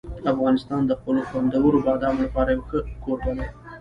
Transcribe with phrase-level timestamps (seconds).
[0.33, 3.47] افغانستان د خپلو خوندورو بادامو لپاره یو ښه کوربه دی.